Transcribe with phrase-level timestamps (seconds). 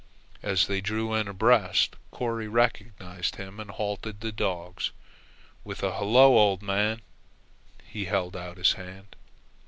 [0.41, 4.89] As they drew in abreast, Corry recognized him and halted the dogs.
[5.63, 7.03] With a "Hello, old man,"
[7.83, 9.15] he held out his hand.